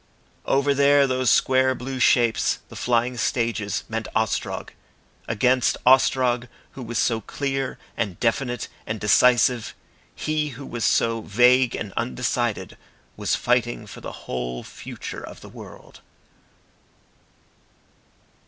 [0.47, 4.71] Over there those square blue shapes, the flying stages, meant Ostrog;
[5.27, 9.75] against Ostrog, who was so clear and definite and decisive,
[10.15, 12.77] he who was so vague and undecided,
[13.15, 16.01] was fighting for the whole future of the world.